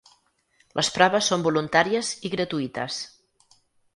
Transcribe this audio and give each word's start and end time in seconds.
Les 0.79 0.87
proves 0.95 1.27
són 1.33 1.43
voluntàries 1.49 2.11
i 2.29 2.33
gratuïtes. 2.37 3.01